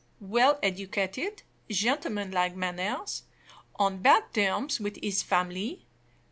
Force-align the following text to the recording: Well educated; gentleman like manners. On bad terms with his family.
Well 0.19 0.57
educated; 0.63 1.43
gentleman 1.69 2.31
like 2.31 2.55
manners. 2.55 3.21
On 3.75 4.01
bad 4.01 4.33
terms 4.33 4.79
with 4.79 4.95
his 4.99 5.21
family. 5.21 5.85